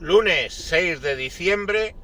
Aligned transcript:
lunes 0.00 0.52
6 0.52 1.00
de 1.00 1.16
diciembre 1.16 1.94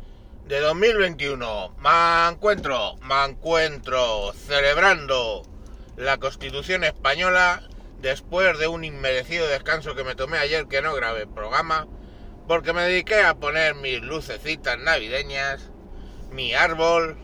de 0.46 0.60
2021. 0.60 1.76
Me 1.78 2.28
encuentro, 2.30 2.96
me 3.02 3.24
encuentro 3.24 4.32
celebrando 4.32 5.42
la 5.96 6.16
Constitución 6.18 6.84
española 6.84 7.62
después 8.00 8.58
de 8.58 8.66
un 8.66 8.84
inmerecido 8.84 9.46
descanso 9.46 9.94
que 9.94 10.04
me 10.04 10.14
tomé 10.14 10.38
ayer 10.38 10.66
que 10.68 10.80
no 10.80 10.94
grabé 10.94 11.26
programa 11.26 11.86
porque 12.48 12.72
me 12.72 12.82
dediqué 12.82 13.20
a 13.22 13.34
poner 13.34 13.74
mis 13.74 14.00
lucecitas 14.00 14.78
navideñas, 14.78 15.70
mi 16.30 16.54
árbol, 16.54 17.18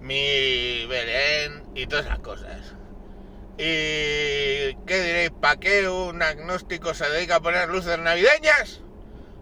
mi 0.00 0.84
Belén 0.86 1.64
y 1.74 1.86
todas 1.86 2.04
esas 2.04 2.18
cosas. 2.18 2.74
¿Y 3.58 4.76
qué 4.86 5.00
diréis? 5.02 5.30
¿Para 5.30 5.56
qué 5.58 5.88
un 5.88 6.22
agnóstico 6.22 6.92
se 6.92 7.08
dedica 7.08 7.36
a 7.36 7.40
poner 7.40 7.70
luces 7.70 7.98
navideñas? 7.98 8.82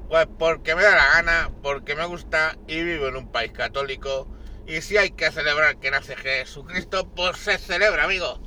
Pues 0.09 0.27
porque 0.39 0.75
me 0.75 0.83
da 0.83 0.95
la 0.95 1.09
gana, 1.15 1.51
porque 1.63 1.95
me 1.95 2.05
gusta 2.05 2.57
y 2.67 2.83
vivo 2.83 3.09
en 3.09 3.17
un 3.17 3.33
país 3.33 3.53
católico. 3.53 4.29
Y 4.67 4.81
si 4.81 4.97
hay 4.97 5.11
que 5.11 5.31
celebrar 5.31 5.77
que 5.77 5.91
nace 5.91 6.17
Jesucristo, 6.17 7.09
pues 7.09 7.39
se 7.39 7.59
celebra, 7.59 8.05
amigo. 8.05 8.41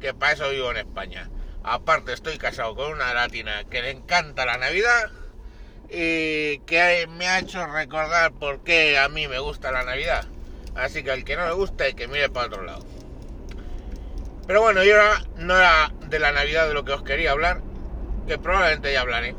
Que 0.00 0.14
para 0.14 0.32
eso 0.32 0.50
vivo 0.50 0.70
en 0.70 0.78
España. 0.78 1.30
Aparte 1.62 2.12
estoy 2.12 2.38
casado 2.38 2.74
con 2.74 2.92
una 2.92 3.12
latina 3.14 3.64
que 3.70 3.82
le 3.82 3.90
encanta 3.90 4.46
la 4.46 4.58
Navidad 4.58 5.10
y 5.90 6.58
que 6.60 7.08
me 7.10 7.26
ha 7.28 7.38
hecho 7.38 7.66
recordar 7.66 8.32
por 8.32 8.62
qué 8.62 8.98
a 8.98 9.08
mí 9.08 9.26
me 9.26 9.38
gusta 9.38 9.72
la 9.72 9.84
Navidad. 9.84 10.26
Así 10.74 11.02
que 11.02 11.10
al 11.10 11.24
que 11.24 11.36
no 11.36 11.46
le 11.46 11.54
guste, 11.54 11.94
que 11.94 12.06
mire 12.06 12.28
para 12.28 12.46
otro 12.46 12.62
lado. 12.62 12.86
Pero 14.46 14.62
bueno, 14.62 14.84
yo 14.84 15.00
ahora 15.00 15.22
no 15.36 15.56
era 15.56 15.92
de 16.06 16.18
la 16.18 16.32
Navidad 16.32 16.68
de 16.68 16.74
lo 16.74 16.84
que 16.84 16.92
os 16.92 17.02
quería 17.02 17.32
hablar, 17.32 17.60
que 18.26 18.38
probablemente 18.38 18.92
ya 18.92 19.00
hablaré, 19.00 19.34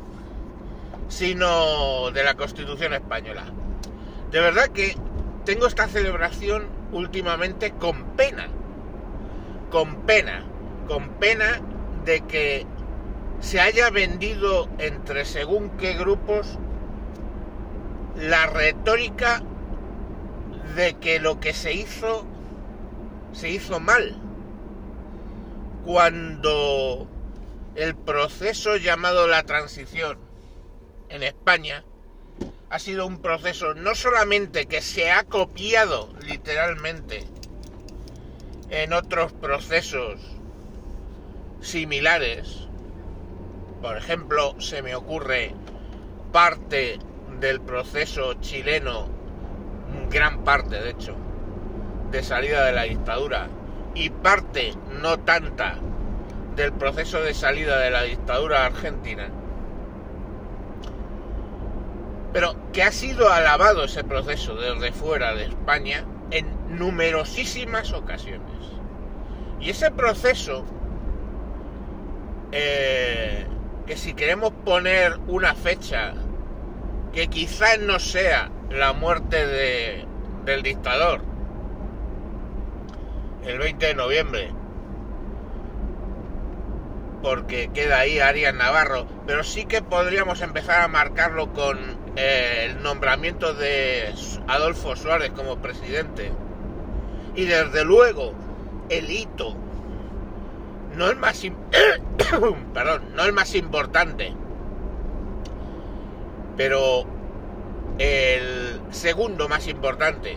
sino 1.10 2.10
de 2.12 2.24
la 2.24 2.34
Constitución 2.34 2.94
Española. 2.94 3.44
De 4.30 4.40
verdad 4.40 4.68
que 4.68 4.96
tengo 5.44 5.66
esta 5.66 5.88
celebración 5.88 6.68
últimamente 6.92 7.72
con 7.72 8.16
pena, 8.16 8.48
con 9.70 10.02
pena, 10.02 10.44
con 10.86 11.08
pena 11.18 11.60
de 12.04 12.20
que 12.22 12.64
se 13.40 13.60
haya 13.60 13.90
vendido 13.90 14.68
entre 14.78 15.24
según 15.24 15.70
qué 15.70 15.94
grupos 15.94 16.58
la 18.16 18.46
retórica 18.46 19.42
de 20.76 20.94
que 20.94 21.18
lo 21.18 21.40
que 21.40 21.52
se 21.52 21.74
hizo 21.74 22.24
se 23.32 23.50
hizo 23.50 23.80
mal 23.80 24.16
cuando 25.84 27.08
el 27.74 27.96
proceso 27.96 28.76
llamado 28.76 29.26
la 29.26 29.42
transición 29.42 30.29
en 31.10 31.22
España 31.22 31.84
ha 32.70 32.78
sido 32.78 33.06
un 33.06 33.20
proceso 33.20 33.74
no 33.74 33.94
solamente 33.94 34.66
que 34.66 34.80
se 34.80 35.10
ha 35.10 35.24
copiado 35.24 36.12
literalmente 36.22 37.24
en 38.70 38.92
otros 38.92 39.32
procesos 39.32 40.20
similares, 41.60 42.68
por 43.82 43.96
ejemplo, 43.96 44.54
se 44.60 44.82
me 44.82 44.94
ocurre 44.94 45.52
parte 46.32 46.98
del 47.40 47.60
proceso 47.60 48.34
chileno, 48.34 49.08
gran 50.10 50.44
parte 50.44 50.80
de 50.80 50.90
hecho, 50.90 51.16
de 52.10 52.22
salida 52.22 52.64
de 52.66 52.72
la 52.72 52.82
dictadura, 52.84 53.48
y 53.94 54.10
parte, 54.10 54.74
no 55.00 55.18
tanta, 55.18 55.76
del 56.54 56.72
proceso 56.72 57.20
de 57.20 57.34
salida 57.34 57.80
de 57.80 57.90
la 57.90 58.02
dictadura 58.02 58.66
argentina, 58.66 59.28
pero 62.32 62.54
que 62.72 62.82
ha 62.82 62.92
sido 62.92 63.32
alabado 63.32 63.84
ese 63.84 64.04
proceso 64.04 64.54
desde 64.54 64.92
fuera 64.92 65.34
de 65.34 65.46
España 65.46 66.04
en 66.30 66.78
numerosísimas 66.78 67.92
ocasiones. 67.92 68.48
Y 69.60 69.70
ese 69.70 69.90
proceso, 69.90 70.64
eh, 72.52 73.46
que 73.86 73.96
si 73.96 74.14
queremos 74.14 74.52
poner 74.64 75.18
una 75.26 75.54
fecha 75.54 76.14
que 77.12 77.26
quizás 77.26 77.80
no 77.80 77.98
sea 77.98 78.50
la 78.70 78.92
muerte 78.92 79.46
de, 79.46 80.06
del 80.44 80.62
dictador, 80.62 81.22
el 83.44 83.58
20 83.58 83.86
de 83.86 83.94
noviembre, 83.94 84.50
porque 87.22 87.70
queda 87.74 87.98
ahí 87.98 88.18
Arias 88.18 88.54
Navarro, 88.54 89.06
pero 89.26 89.44
sí 89.44 89.66
que 89.66 89.82
podríamos 89.82 90.40
empezar 90.40 90.82
a 90.82 90.88
marcarlo 90.88 91.52
con 91.52 91.99
el 92.16 92.82
nombramiento 92.82 93.54
de 93.54 94.12
Adolfo 94.48 94.96
Suárez 94.96 95.30
como 95.30 95.58
presidente. 95.58 96.32
Y 97.34 97.44
desde 97.44 97.84
luego, 97.84 98.32
el 98.88 99.10
hito 99.10 99.56
no 100.96 101.08
el 101.08 101.16
más 101.16 101.40
perdón, 102.74 103.02
no 103.14 103.24
el 103.24 103.32
más 103.32 103.54
importante, 103.54 104.32
pero 106.56 107.04
el 107.98 108.80
segundo 108.90 109.48
más 109.48 109.68
importante, 109.68 110.36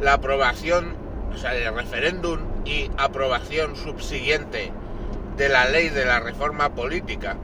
la 0.00 0.14
aprobación 0.14 1.00
o 1.32 1.38
sea, 1.38 1.54
el 1.54 1.74
referéndum 1.74 2.40
y 2.64 2.90
aprobación 2.96 3.76
subsiguiente 3.76 4.72
de 5.36 5.48
la 5.48 5.66
ley 5.66 5.88
de 5.88 6.04
la 6.04 6.20
reforma 6.20 6.74
política, 6.74 7.36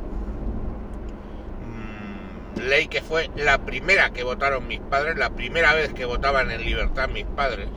ley 2.57 2.89
que 2.89 3.03
fue 3.03 3.31
la 3.37 3.59
primera 3.59 4.11
que 4.11 4.25
votaron 4.25 4.67
mis 4.67 4.81
padres, 4.81 5.17
la 5.17 5.31
primera 5.31 5.75
vez 5.75 5.93
que 5.93 6.05
votaban 6.05 6.51
en 6.51 6.63
libertad 6.63 7.09
mis 7.09 7.25
padres. 7.25 7.69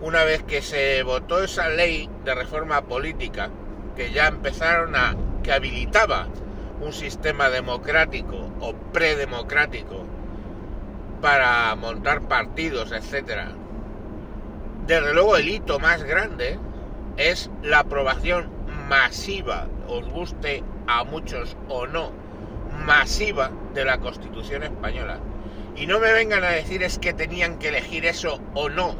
Una 0.00 0.24
vez 0.24 0.42
que 0.44 0.62
se 0.62 1.02
votó 1.02 1.42
esa 1.42 1.68
ley 1.68 2.08
de 2.24 2.34
reforma 2.34 2.82
política, 2.82 3.50
que 3.96 4.12
ya 4.12 4.28
empezaron 4.28 4.94
a, 4.94 5.16
que 5.42 5.52
habilitaba 5.52 6.28
un 6.80 6.92
sistema 6.92 7.50
democrático 7.50 8.36
o 8.60 8.72
predemocrático 8.92 10.04
para 11.20 11.74
montar 11.74 12.22
partidos, 12.22 12.92
etcétera, 12.92 13.48
desde 14.86 15.12
luego 15.12 15.36
el 15.36 15.48
hito 15.48 15.80
más 15.80 16.04
grande 16.04 16.58
es 17.16 17.50
la 17.62 17.80
aprobación 17.80 18.48
masiva, 18.88 19.66
os 19.88 20.08
guste 20.08 20.62
a 20.86 21.02
muchos 21.04 21.56
o 21.68 21.86
no, 21.86 22.12
masiva 22.84 23.50
de 23.74 23.84
la 23.84 23.98
Constitución 23.98 24.62
española. 24.62 25.18
Y 25.76 25.86
no 25.86 26.00
me 26.00 26.12
vengan 26.12 26.44
a 26.44 26.50
decir 26.50 26.82
es 26.82 26.98
que 26.98 27.12
tenían 27.12 27.58
que 27.58 27.68
elegir 27.68 28.04
eso 28.04 28.40
o 28.54 28.68
no, 28.68 28.96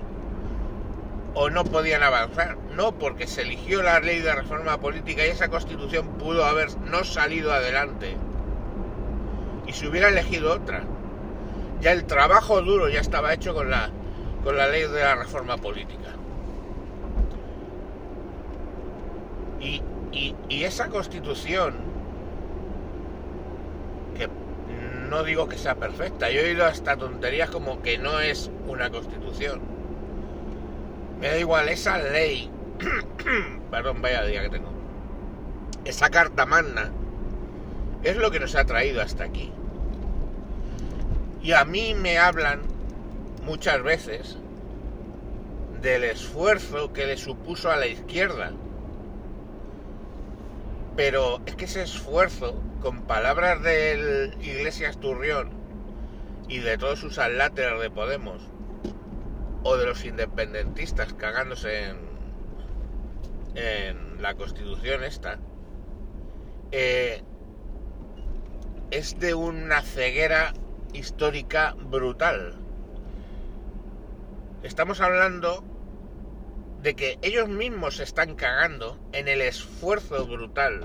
o 1.35 1.51
no 1.51 1.65
podían 1.65 2.03
avanzar. 2.03 2.57
No, 2.75 2.93
porque 2.93 3.27
se 3.27 3.43
eligió 3.43 3.83
la 3.83 4.01
ley 4.01 4.21
de 4.21 4.35
reforma 4.35 4.79
política 4.79 5.27
y 5.27 5.31
esa 5.31 5.49
constitución 5.49 6.07
pudo 6.19 6.45
haber 6.45 6.77
no 6.81 7.05
salido 7.05 7.53
adelante. 7.53 8.17
Y 9.67 9.73
se 9.73 9.89
hubiera 9.89 10.09
elegido 10.09 10.53
otra. 10.55 10.85
Ya 11.81 11.93
el 11.93 12.05
trabajo 12.05 12.63
duro 12.63 12.89
ya 12.89 13.01
estaba 13.01 13.35
hecho 13.35 13.55
con 13.55 13.71
la 13.71 13.91
con 14.43 14.57
la 14.57 14.69
ley 14.69 14.83
de 14.83 15.03
la 15.03 15.17
reforma 15.17 15.57
política. 15.57 16.15
Y, 19.61 19.83
y, 20.49 20.65
esa 20.65 20.89
constitución, 20.89 21.75
que 24.19 24.29
no 25.09 25.23
digo 25.23 25.49
que 25.49 25.57
sea 25.57 25.77
perfecta, 25.77 26.31
yo 26.31 26.41
he 26.41 26.51
oído 26.51 26.67
hasta 26.67 26.97
tonterías 26.97 27.51
como 27.51 27.81
que 27.83 27.97
no 27.99 28.21
es 28.21 28.51
una 28.67 28.91
constitución. 28.91 29.61
Me 31.21 31.29
da 31.29 31.39
igual, 31.39 31.69
esa 31.69 31.99
ley, 31.99 32.51
perdón, 33.71 34.03
vaya 34.03 34.25
día 34.25 34.43
que 34.43 34.51
tengo, 34.51 34.71
esa 35.85 36.11
carta 36.11 36.45
magna, 36.45 36.93
es 38.03 38.17
lo 38.17 38.31
que 38.31 38.41
nos 38.41 38.55
ha 38.55 38.65
traído 38.65 39.01
hasta 39.01 39.25
aquí. 39.25 39.53
Y 41.43 41.53
a 41.53 41.65
mí 41.65 41.95
me 41.95 42.19
hablan 42.19 42.63
muchas 43.45 43.83
veces 43.83 44.37
del 45.81 46.05
esfuerzo 46.05 46.93
que 46.93 47.07
le 47.07 47.17
supuso 47.17 47.71
a 47.71 47.77
la 47.77 47.87
izquierda. 47.87 48.53
Pero 50.97 51.41
es 51.47 51.55
que 51.55 51.67
ese 51.67 51.83
esfuerzo, 51.83 52.55
con 52.81 53.03
palabras 53.03 53.63
del 53.63 54.35
Iglesias 54.41 54.99
Turrión 54.99 55.51
y 56.49 56.59
de 56.59 56.79
todos 56.79 57.01
sus 57.01 57.19
aláteres 57.19 57.81
de 57.81 57.91
Podemos, 57.91 58.41
o 59.63 59.77
de 59.77 59.87
los 59.87 60.05
independentistas 60.05 61.13
cagándose 61.15 61.89
en, 61.89 61.97
en 63.55 64.23
la 64.23 64.35
constitución 64.35 65.05
esta, 65.05 65.39
eh, 66.71 67.23
es 68.91 69.19
de 69.19 69.35
una 69.35 69.83
ceguera 69.83 70.55
histórica 70.93 71.75
brutal. 71.79 72.55
Estamos 74.63 75.01
hablando 75.01 75.65
de 76.83 76.95
que 76.95 77.19
ellos 77.23 77.49
mismos 77.49 77.97
se 77.97 78.05
están 78.05 78.35
cagando 78.35 78.99
en 79.13 79.29
el 79.29 79.41
esfuerzo 79.41 80.27
brutal 80.27 80.83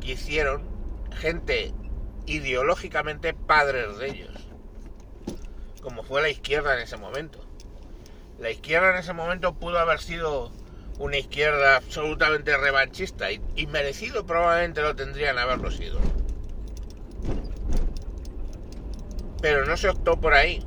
que 0.00 0.12
hicieron 0.12 0.67
gente 1.18 1.74
ideológicamente 2.26 3.34
padres 3.34 3.98
de 3.98 4.08
ellos, 4.08 4.48
como 5.82 6.02
fue 6.02 6.22
la 6.22 6.28
izquierda 6.28 6.74
en 6.74 6.80
ese 6.80 6.96
momento. 6.96 7.44
La 8.38 8.50
izquierda 8.50 8.90
en 8.90 8.96
ese 8.96 9.12
momento 9.12 9.54
pudo 9.54 9.78
haber 9.78 9.98
sido 10.00 10.52
una 10.98 11.18
izquierda 11.18 11.76
absolutamente 11.76 12.56
revanchista 12.56 13.32
y, 13.32 13.40
y 13.56 13.66
merecido 13.66 14.26
probablemente 14.26 14.80
lo 14.80 14.94
tendrían 14.94 15.38
haberlo 15.38 15.70
sido. 15.70 15.98
Pero 19.40 19.64
no 19.64 19.76
se 19.76 19.88
optó 19.88 20.20
por 20.20 20.34
ahí. 20.34 20.64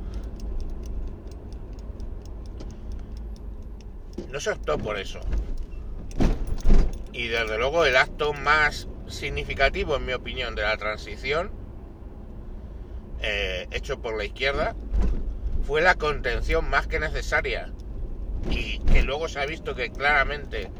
No 4.30 4.40
se 4.40 4.50
optó 4.50 4.78
por 4.78 4.98
eso. 4.98 5.20
Y 7.12 7.28
desde 7.28 7.58
luego 7.58 7.84
el 7.84 7.96
acto 7.96 8.32
más 8.32 8.88
significativo, 9.12 9.96
en 9.96 10.06
mi 10.06 10.12
opinión, 10.12 10.54
de 10.54 10.62
la 10.62 10.76
transición, 10.76 11.50
eh, 13.20 13.68
hecho 13.70 14.00
por 14.00 14.16
la 14.16 14.24
izquierda, 14.24 14.74
fue 15.66 15.80
la 15.80 15.94
contención 15.94 16.68
más 16.68 16.86
que 16.86 16.98
necesaria. 16.98 17.72
Y 18.50 18.80
que 18.80 19.02
luego 19.02 19.28
se 19.28 19.40
ha 19.40 19.46
visto 19.46 19.74
que 19.74 19.90
claramente 19.90 20.70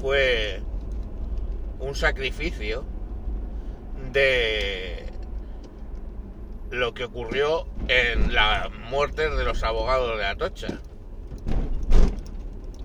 fue 0.00 0.60
un 1.78 1.94
sacrificio 1.94 2.84
de 4.12 5.06
lo 6.70 6.94
que 6.94 7.04
ocurrió 7.04 7.66
en 7.88 8.34
la 8.34 8.70
muerte 8.90 9.30
de 9.30 9.44
los 9.44 9.62
abogados 9.62 10.18
de 10.18 10.24
Atocha. 10.24 10.80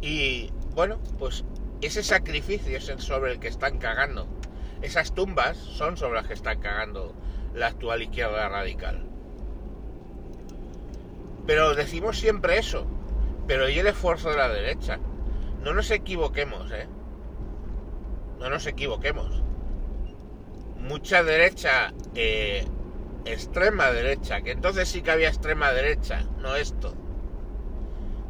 Y 0.02 0.52
bueno, 0.76 1.00
pues 1.18 1.44
ese 1.82 2.04
sacrificio 2.04 2.78
es 2.78 2.90
el 2.90 3.00
sobre 3.00 3.34
el 3.34 3.40
que 3.40 3.48
están 3.48 3.80
cagando. 3.80 4.28
Esas 4.82 5.14
tumbas 5.14 5.58
son 5.58 5.98
sobre 5.98 6.16
las 6.16 6.28
que 6.28 6.34
están 6.34 6.60
cagando 6.60 7.14
la 7.54 7.68
actual 7.68 8.02
izquierda 8.02 8.48
radical. 8.48 9.06
Pero 11.46 11.76
decimos 11.76 12.18
siempre 12.18 12.58
eso. 12.58 12.86
Pero 13.48 13.68
¿y 13.68 13.80
el 13.80 13.88
esfuerzo 13.88 14.30
de 14.30 14.38
la 14.38 14.50
derecha? 14.50 15.00
No 15.64 15.74
nos 15.74 15.92
equivoquemos, 15.92 16.72
¿eh? 16.72 16.88
No 18.40 18.50
nos 18.50 18.66
equivoquemos. 18.68 19.44
Mucha 20.78 21.24
derecha, 21.24 21.94
eh, 22.16 22.66
extrema 23.26 23.92
derecha, 23.92 24.42
que 24.42 24.52
entonces 24.52 24.88
sí 24.88 25.02
que 25.02 25.12
había 25.12 25.28
extrema 25.28 25.74
derecha, 25.74 26.24
no 26.38 26.56
esto. 26.56 26.94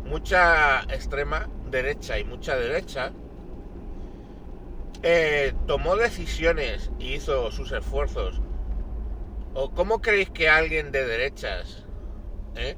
Mucha 0.05 0.81
extrema 0.83 1.47
derecha 1.69 2.17
y 2.17 2.23
mucha 2.23 2.55
derecha 2.55 3.11
eh, 5.01 5.53
tomó 5.65 5.95
decisiones 5.95 6.91
y 6.99 7.13
hizo 7.13 7.51
sus 7.51 7.71
esfuerzos. 7.71 8.41
¿O 9.53 9.71
cómo 9.71 10.01
creéis 10.01 10.29
que 10.29 10.49
alguien 10.49 10.91
de 10.91 11.05
derechas 11.05 11.85
eh, 12.55 12.75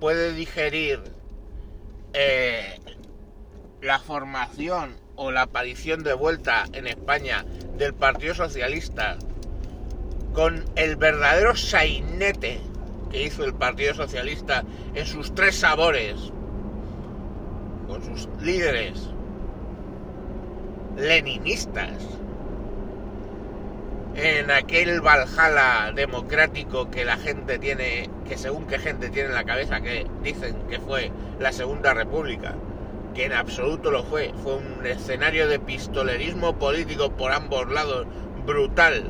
puede 0.00 0.32
digerir 0.34 1.00
eh, 2.12 2.78
la 3.80 3.98
formación 3.98 4.96
o 5.16 5.30
la 5.30 5.42
aparición 5.42 6.02
de 6.02 6.14
vuelta 6.14 6.64
en 6.72 6.86
España 6.86 7.44
del 7.76 7.94
Partido 7.94 8.34
Socialista 8.34 9.16
con 10.32 10.64
el 10.76 10.96
verdadero 10.96 11.56
sainete 11.56 12.60
que 13.10 13.22
hizo 13.22 13.44
el 13.44 13.54
Partido 13.54 13.94
Socialista 13.94 14.64
en 14.94 15.06
sus 15.06 15.34
tres 15.34 15.54
sabores, 15.56 16.16
con 17.86 18.02
sus 18.04 18.28
líderes 18.42 19.13
leninistas, 20.96 21.92
en 24.16 24.50
aquel 24.50 25.00
Valhalla 25.00 25.92
democrático 25.92 26.90
que 26.90 27.04
la 27.04 27.16
gente 27.16 27.58
tiene, 27.58 28.08
que 28.28 28.38
según 28.38 28.66
qué 28.66 28.78
gente 28.78 29.10
tiene 29.10 29.30
en 29.30 29.34
la 29.34 29.44
cabeza, 29.44 29.80
que 29.80 30.06
dicen 30.22 30.56
que 30.68 30.78
fue 30.78 31.10
la 31.40 31.52
Segunda 31.52 31.94
República, 31.94 32.54
que 33.14 33.24
en 33.26 33.32
absoluto 33.32 33.90
lo 33.90 34.04
fue, 34.04 34.32
fue 34.42 34.56
un 34.56 34.86
escenario 34.86 35.48
de 35.48 35.58
pistolerismo 35.58 36.58
político 36.58 37.10
por 37.10 37.32
ambos 37.32 37.68
lados 37.70 38.06
brutal. 38.46 39.04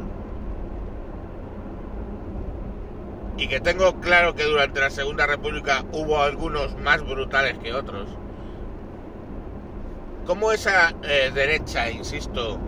Y 3.36 3.48
que 3.48 3.60
tengo 3.60 4.00
claro 4.00 4.34
que 4.34 4.44
durante 4.44 4.80
la 4.80 4.90
Segunda 4.90 5.26
República 5.26 5.84
hubo 5.92 6.22
algunos 6.22 6.76
más 6.78 7.02
brutales 7.02 7.58
que 7.58 7.74
otros 7.74 8.08
cómo 10.26 10.52
esa 10.52 10.94
eh, 11.02 11.30
derecha, 11.34 11.90
insisto, 11.90 12.58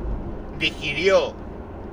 digirió 0.58 1.34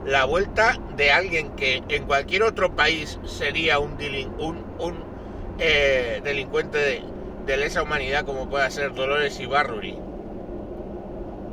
la 0.05 0.25
vuelta 0.25 0.77
de 0.95 1.11
alguien 1.11 1.55
que 1.55 1.81
en 1.87 2.05
cualquier 2.05 2.43
otro 2.43 2.75
país 2.75 3.19
sería 3.25 3.79
un, 3.79 3.95
eh, 5.59 6.21
delincuente 6.23 6.77
de, 6.77 7.03
de, 7.45 7.57
lesa 7.57 7.83
humanidad 7.83 8.25
como 8.25 8.49
pueda 8.49 8.69
ser 8.69 8.93
Dolores 8.93 9.39
Ibarruri. 9.39 9.97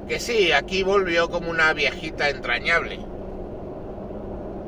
Que 0.08 0.18
sí, 0.18 0.50
aquí 0.50 0.82
volvió 0.82 1.30
como 1.30 1.50
una 1.50 1.72
viejita 1.72 2.30
entrañable. 2.30 2.98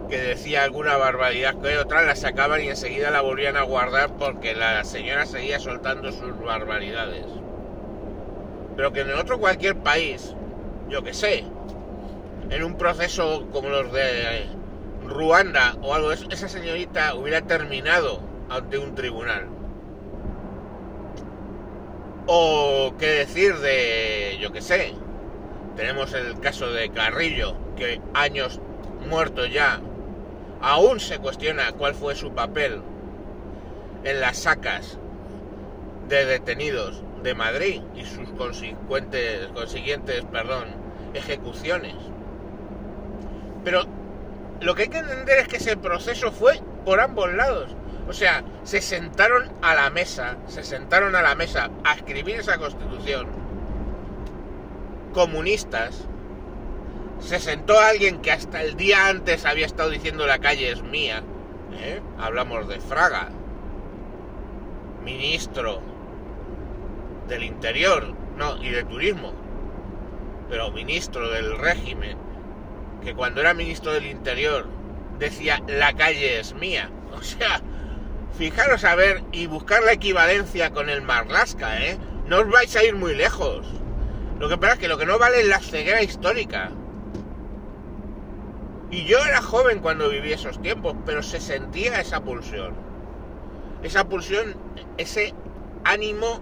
Que 0.09 0.19
decía 0.19 0.63
alguna 0.63 0.97
barbaridad 0.97 1.61
que 1.61 1.79
otra 1.79 2.03
la 2.03 2.15
sacaban 2.15 2.63
y 2.63 2.69
enseguida 2.69 3.11
la 3.11 3.23
volvían 3.23 3.57
a 3.57 3.63
guardar 3.63 4.17
porque 4.17 4.55
la 4.55 4.85
señora 4.85 5.27
seguía 5.27 5.59
soltando 5.59 6.13
sus 6.13 6.39
barbaridades. 6.39 7.42
Pero 8.77 8.93
que 8.93 9.01
en 9.01 9.13
otro 9.13 9.39
cualquier 9.39 9.77
país, 9.77 10.35
yo 10.89 11.03
que 11.03 11.15
sé, 11.15 11.45
en 12.51 12.65
un 12.65 12.77
proceso 12.77 13.49
como 13.53 13.69
los 13.69 13.93
de 13.93 14.47
Ruanda 15.07 15.77
o 15.83 15.95
algo, 15.95 16.13
esa 16.13 16.49
señorita 16.49 17.15
hubiera 17.15 17.43
terminado 17.43 18.21
ante 18.49 18.79
un 18.79 18.95
tribunal. 18.95 19.49
O 22.27 22.95
qué 22.99 23.07
decir 23.07 23.57
de, 23.59 24.39
yo 24.41 24.53
que 24.53 24.63
sé, 24.63 24.95
tenemos 25.77 26.13
el 26.15 26.39
caso 26.41 26.71
de 26.73 26.91
Carrillo, 26.91 27.57
que 27.77 28.01
años 28.15 28.61
muerto 29.09 29.47
ya, 29.47 29.81
aún 30.61 31.01
se 31.01 31.19
cuestiona 31.19 31.73
cuál 31.73 31.95
fue 31.95 32.15
su 32.15 32.33
papel 32.33 32.81
en 34.05 34.21
las 34.21 34.39
sacas 34.39 34.99
de 36.09 36.25
detenidos 36.25 37.03
de 37.23 37.35
Madrid 37.35 37.83
y 37.95 38.05
sus 38.05 38.29
consiguientes, 38.31 39.49
consiguientes 39.55 40.25
perdón, 40.31 40.69
ejecuciones. 41.15 41.95
Pero 43.65 43.85
lo 44.61 44.75
que 44.75 44.83
hay 44.83 44.89
que 44.89 44.99
entender 44.99 45.39
es 45.39 45.49
que 45.49 45.57
ese 45.57 45.77
proceso 45.77 46.33
fue 46.33 46.61
por 46.85 47.01
ambos 47.01 47.33
lados. 47.33 47.75
O 48.09 48.13
sea, 48.13 48.43
se 48.65 48.81
sentaron 48.81 49.51
a 49.63 49.75
la 49.75 49.91
mesa, 49.91 50.37
se 50.47 50.65
sentaron 50.65 51.15
a 51.15 51.23
la 51.23 51.35
mesa 51.35 51.71
a 51.85 51.95
escribir 51.95 52.41
esa 52.41 52.59
constitución. 52.59 53.27
Comunistas. 55.13 56.07
Se 57.21 57.39
sentó 57.39 57.79
alguien 57.79 58.21
que 58.21 58.33
hasta 58.33 58.63
el 58.63 58.77
día 58.77 59.07
antes 59.07 59.45
había 59.45 59.67
estado 59.67 59.91
diciendo 59.91 60.27
la 60.27 60.41
calle 60.41 60.73
es 60.73 60.83
mía. 60.83 61.23
¿eh? 61.79 62.01
Hablamos 62.19 62.67
de 62.67 62.81
Fraga. 62.81 63.29
Ministro 65.05 65.81
del 67.29 67.45
Interior, 67.45 68.15
no, 68.37 68.63
y 68.63 68.71
de 68.71 68.85
Turismo, 68.85 69.33
pero 70.49 70.71
ministro 70.71 71.31
del 71.31 71.59
régimen, 71.59 72.19
que 73.03 73.15
cuando 73.15 73.41
era 73.41 73.55
ministro 73.55 73.93
del 73.93 74.07
Interior 74.07 74.67
decía 75.19 75.63
la 75.67 75.93
calle 75.95 76.41
es 76.41 76.55
mía. 76.55 76.91
O 77.13 77.21
sea, 77.23 77.61
fijaros 78.39 78.85
a 78.85 78.95
ver 78.95 79.23
y 79.33 79.47
buscar 79.47 79.83
la 79.83 79.93
equivalencia 79.93 80.71
con 80.71 80.89
el 80.89 81.03
Marlasca, 81.03 81.85
¿eh? 81.85 81.99
No 82.27 82.39
os 82.39 82.51
vais 82.51 82.75
a 82.75 82.83
ir 82.83 82.95
muy 82.97 83.15
lejos. 83.15 83.67
Lo 84.41 84.49
que 84.49 84.57
pasa 84.57 84.73
es 84.75 84.79
que 84.79 84.89
lo 84.89 84.97
que 84.97 85.05
no 85.05 85.19
vale 85.19 85.41
es 85.41 85.47
la 85.47 85.61
ceguera 85.61 86.03
histórica. 86.03 86.71
Y 88.91 89.05
yo 89.05 89.19
era 89.25 89.43
joven 89.43 89.81
cuando 89.81 90.09
viví 90.09 90.33
esos 90.33 90.61
tiempos, 90.61 90.97
pero 91.05 91.23
se 91.23 91.39
sentía 91.39 92.01
esa 92.01 92.23
pulsión. 92.23 92.75
Esa 93.83 94.09
pulsión, 94.09 94.57
ese 94.97 95.35
ánimo 95.85 96.41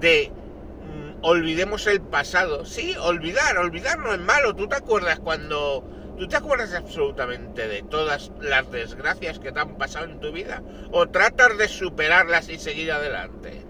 de 0.00 0.32
mm, 0.32 1.24
olvidemos 1.24 1.86
el 1.86 2.00
pasado. 2.00 2.64
Sí, 2.64 2.94
olvidar, 3.00 3.58
olvidar 3.58 3.98
no 3.98 4.12
es 4.12 4.20
malo. 4.20 4.54
¿Tú 4.54 4.68
te 4.68 4.76
acuerdas 4.76 5.20
cuando... 5.20 5.84
¿Tú 6.18 6.28
te 6.28 6.36
acuerdas 6.36 6.74
absolutamente 6.74 7.66
de 7.66 7.82
todas 7.82 8.30
las 8.42 8.70
desgracias 8.70 9.38
que 9.38 9.52
te 9.52 9.60
han 9.60 9.78
pasado 9.78 10.04
en 10.04 10.20
tu 10.20 10.32
vida? 10.32 10.62
¿O 10.92 11.08
tratas 11.08 11.56
de 11.56 11.66
superarlas 11.66 12.50
y 12.50 12.58
seguir 12.58 12.92
adelante? 12.92 13.64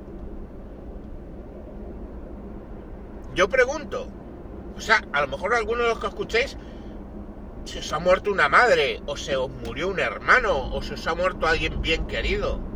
Yo 3.37 3.49
pregunto. 3.49 4.09
O 4.77 4.81
sea, 4.81 5.05
a 5.13 5.21
lo 5.21 5.29
mejor 5.29 5.55
algunos 5.55 5.85
de 5.85 5.89
los 5.91 6.01
que 6.01 6.09
escuchéis 6.09 6.57
se 7.65 7.79
os 7.79 7.93
ha 7.93 8.01
muerto 8.01 8.33
una 8.33 8.49
madre, 8.49 9.01
o 9.07 9.17
se 9.17 9.37
os 9.37 9.51
murió 9.51 9.89
un 9.89 10.01
hermano, 10.01 10.75
o 10.75 10.83
se 10.83 10.95
os 10.95 11.07
ha 11.07 11.15
muerto 11.15 11.47
alguien 11.47 11.81
bien 11.81 12.09
querido 12.09 12.70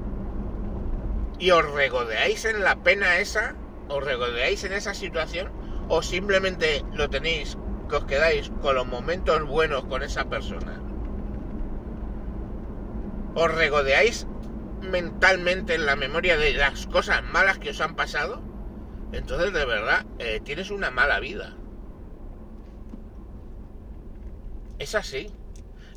y 1.38 1.50
os 1.50 1.64
regodeáis 1.70 2.44
en 2.44 2.62
la 2.62 2.76
pena 2.82 3.18
esa, 3.18 3.56
os 3.88 4.02
regodeáis 4.02 4.64
en 4.64 4.72
esa 4.72 4.94
situación, 4.94 5.52
o 5.88 6.02
simplemente 6.02 6.84
lo 6.92 7.10
tenéis, 7.10 7.56
que 7.88 7.96
os 7.96 8.04
quedáis 8.06 8.50
con 8.62 8.74
los 8.74 8.86
momentos 8.86 9.42
buenos 9.44 9.84
con 9.84 10.02
esa 10.02 10.24
persona. 10.24 10.80
os 13.34 13.52
regodeáis 13.52 14.26
mentalmente 14.80 15.74
en 15.74 15.86
la 15.86 15.96
memoria 15.96 16.36
de 16.36 16.52
las 16.52 16.86
cosas 16.86 17.22
malas 17.22 17.58
que 17.58 17.70
os 17.70 17.80
han 17.80 17.96
pasado, 17.96 18.42
entonces 19.12 19.52
de 19.52 19.64
verdad 19.64 20.06
eh, 20.18 20.40
tienes 20.44 20.70
una 20.70 20.90
mala 20.90 21.20
vida. 21.20 21.56
Es 24.78 24.94
así. 24.94 25.32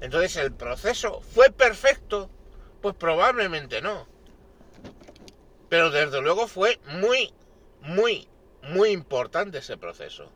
Entonces 0.01 0.35
el 0.37 0.53
proceso 0.53 1.21
fue 1.21 1.51
perfecto, 1.51 2.29
pues 2.81 2.95
probablemente 2.95 3.81
no. 3.81 4.07
Pero 5.69 5.89
desde 5.89 6.21
luego 6.21 6.47
fue 6.47 6.79
muy, 6.85 7.33
muy, 7.81 8.27
muy 8.63 8.89
importante 8.89 9.57
ese 9.59 9.77
proceso. 9.77 10.31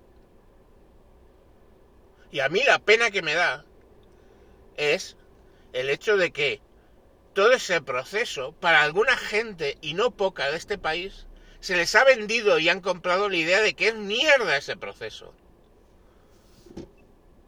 Y 2.31 2.39
a 2.39 2.50
mí 2.50 2.61
la 2.65 2.79
pena 2.79 3.11
que 3.11 3.21
me 3.21 3.33
da 3.33 3.65
es 4.77 5.17
el 5.73 5.89
hecho 5.89 6.17
de 6.17 6.31
que 6.31 6.61
todo 7.33 7.51
ese 7.51 7.81
proceso, 7.81 8.53
para 8.53 8.83
alguna 8.83 9.15
gente 9.15 9.77
y 9.81 9.93
no 9.93 10.11
poca 10.11 10.50
de 10.50 10.57
este 10.57 10.77
país, 10.77 11.27
se 11.59 11.77
les 11.77 11.93
ha 11.95 12.03
vendido 12.03 12.59
y 12.59 12.69
han 12.69 12.81
comprado 12.81 13.29
la 13.29 13.38
idea 13.38 13.61
de 13.61 13.73
que 13.73 13.89
es 13.89 13.95
mierda 13.95 14.57
ese 14.57 14.75
proceso. 14.75 15.33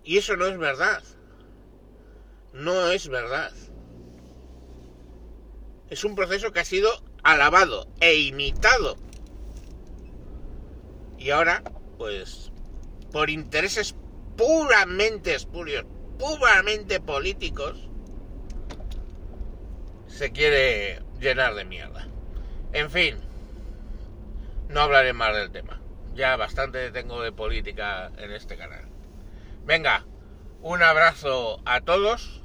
Y 0.04 0.18
eso 0.18 0.36
no 0.38 0.46
es 0.46 0.58
verdad. 0.58 1.04
No 2.54 2.90
es 2.92 3.08
verdad. 3.08 3.52
Es 5.90 6.04
un 6.04 6.16
proceso 6.16 6.52
que 6.52 6.60
ha 6.60 6.66
sido 6.66 7.04
alabado 7.24 7.88
e 8.00 8.16
imitado. 8.16 8.98
Y 11.18 11.32
ahora, 11.32 11.64
pues, 11.98 12.52
por 13.12 13.30
intereses 13.30 13.96
puramente 14.38 15.34
espurios, 15.34 15.86
puramente 16.20 17.00
políticos, 17.00 17.90
se 20.08 20.32
quiere 20.32 21.02
llenar 21.20 21.56
de 21.56 21.66
mierda. 21.66 22.08
En 22.74 22.90
fin, 22.90 23.18
no 24.70 24.82
hablaré 24.82 25.14
más 25.14 25.36
del 25.36 25.52
tema. 25.52 25.80
Ya 26.14 26.36
bastante 26.36 26.92
tengo 26.92 27.22
de 27.22 27.32
política 27.32 28.12
en 28.18 28.32
este 28.32 28.58
canal. 28.58 28.86
Venga, 29.66 30.06
un 30.62 30.84
abrazo 30.84 31.62
a 31.66 31.82
todos, 31.82 32.42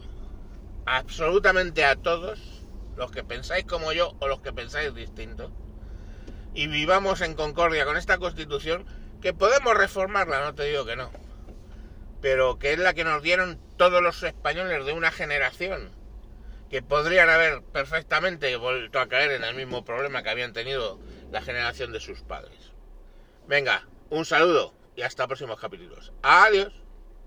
absolutamente 0.86 1.84
a 1.84 1.96
todos, 1.96 2.57
los 2.98 3.10
que 3.10 3.24
pensáis 3.24 3.64
como 3.64 3.92
yo 3.92 4.14
o 4.18 4.28
los 4.28 4.40
que 4.42 4.52
pensáis 4.52 4.92
distinto. 4.92 5.50
Y 6.52 6.66
vivamos 6.66 7.20
en 7.20 7.34
concordia 7.34 7.84
con 7.84 7.96
esta 7.96 8.18
constitución, 8.18 8.84
que 9.22 9.32
podemos 9.32 9.76
reformarla, 9.76 10.40
no 10.40 10.54
te 10.54 10.64
digo 10.64 10.84
que 10.84 10.96
no. 10.96 11.10
Pero 12.20 12.58
que 12.58 12.72
es 12.72 12.78
la 12.78 12.94
que 12.94 13.04
nos 13.04 13.22
dieron 13.22 13.60
todos 13.76 14.02
los 14.02 14.22
españoles 14.22 14.84
de 14.84 14.92
una 14.92 15.12
generación 15.12 15.90
que 16.68 16.82
podrían 16.82 17.30
haber 17.30 17.62
perfectamente 17.62 18.54
vuelto 18.56 18.98
a 18.98 19.08
caer 19.08 19.30
en 19.30 19.44
el 19.44 19.54
mismo 19.54 19.84
problema 19.84 20.22
que 20.22 20.30
habían 20.30 20.52
tenido 20.52 20.98
la 21.30 21.40
generación 21.40 21.92
de 21.92 22.00
sus 22.00 22.22
padres. 22.22 22.72
Venga, 23.46 23.86
un 24.10 24.24
saludo 24.24 24.74
y 24.96 25.02
hasta 25.02 25.26
próximos 25.26 25.60
capítulos. 25.60 26.12
Adiós. 26.22 26.72